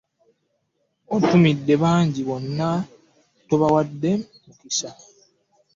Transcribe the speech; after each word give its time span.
Otumidde 1.15 1.73
bangi 1.83 2.21
banno 2.29 2.71
tobawadde 3.47 4.11
mukisa! 4.45 4.89